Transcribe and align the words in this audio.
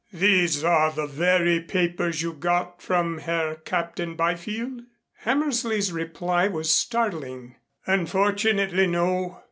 "These 0.11 0.63
are 0.63 0.91
the 0.91 1.05
very 1.05 1.59
papers 1.59 2.23
you 2.23 2.33
got 2.33 2.81
from 2.81 3.19
Herr 3.19 3.53
Captain 3.53 4.15
Byfield?" 4.15 4.81
Hammersley's 5.17 5.91
reply 5.91 6.47
was 6.47 6.73
startling. 6.73 7.57
"Unfortunately, 7.85 8.87
no. 8.87 9.37